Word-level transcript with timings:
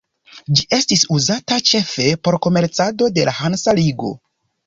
Ĝi 0.59 0.63
estis 0.77 1.03
uzata 1.17 1.59
ĉefe 1.71 2.07
por 2.27 2.39
komercado 2.47 3.11
de 3.19 3.27
la 3.31 3.35
Hansa 3.43 3.79
ligo. 3.83 4.13